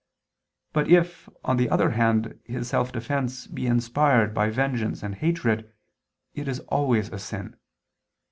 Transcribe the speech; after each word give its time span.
But 0.73 0.87
if, 0.89 1.29
on 1.43 1.57
the 1.57 1.69
other 1.69 1.91
hand, 1.91 2.39
his 2.43 2.69
self 2.69 2.91
defense 2.91 3.45
be 3.45 3.67
inspired 3.67 4.33
by 4.33 4.49
vengeance 4.49 5.03
and 5.03 5.13
hatred, 5.13 5.71
it 6.33 6.47
is 6.47 6.59
always 6.61 7.09
a 7.09 7.19
sin. 7.19 7.55